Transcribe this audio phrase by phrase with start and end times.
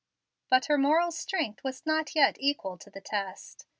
[0.49, 3.67] But her moral strength was not yet equal to the test.